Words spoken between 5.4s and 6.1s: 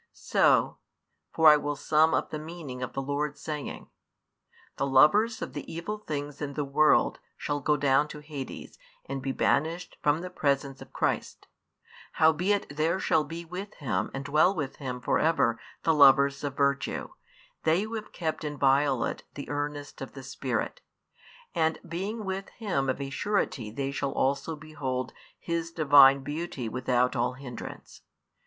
of the evil